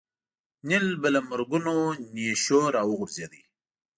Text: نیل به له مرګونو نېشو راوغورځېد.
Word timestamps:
نیل 0.67 0.87
به 1.01 1.07
له 1.15 1.21
مرګونو 1.29 1.75
نېشو 2.13 2.59
راوغورځېد. 2.75 3.33